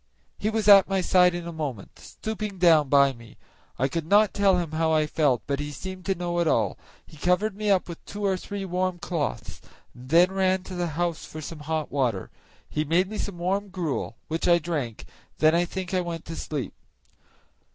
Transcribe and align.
He 0.39 0.49
was 0.49 0.67
at 0.67 0.89
my 0.89 0.99
side 0.99 1.35
in 1.35 1.45
a 1.47 1.51
moment, 1.51 1.99
stooping 1.99 2.57
down 2.57 2.89
by 2.89 3.13
me. 3.13 3.37
I 3.77 3.87
could 3.87 4.07
not 4.07 4.33
tell 4.33 4.57
him 4.57 4.71
how 4.71 4.91
I 4.91 5.05
felt, 5.05 5.43
but 5.45 5.59
he 5.59 5.71
seemed 5.71 6.05
to 6.05 6.15
know 6.15 6.39
it 6.39 6.47
all; 6.47 6.75
he 7.05 7.17
covered 7.17 7.55
me 7.55 7.69
up 7.69 7.87
with 7.87 8.03
two 8.05 8.25
or 8.25 8.35
three 8.35 8.65
warm 8.65 8.97
cloths, 8.97 9.61
and 9.93 10.09
then 10.09 10.31
ran 10.31 10.63
to 10.63 10.73
the 10.73 10.87
house 10.97 11.23
for 11.23 11.39
some 11.39 11.59
hot 11.59 11.91
water; 11.91 12.31
he 12.67 12.83
made 12.83 13.11
me 13.11 13.19
some 13.19 13.37
warm 13.37 13.69
gruel, 13.69 14.17
which 14.27 14.47
I 14.47 14.57
drank, 14.57 15.01
and 15.03 15.09
then 15.37 15.53
I 15.53 15.65
think 15.65 15.93
I 15.93 16.01
went 16.01 16.25
to 16.25 16.35
sleep. 16.35 16.73